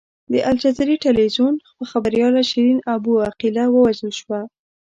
د 0.31 0.33
الجزیرې 0.49 0.95
ټلویزیون 1.03 1.53
خبریاله 1.91 2.41
شیرین 2.49 2.79
ابو 2.95 3.13
عقیله 3.27 3.63
ووژل 3.69 4.11
شوه. 4.19 4.39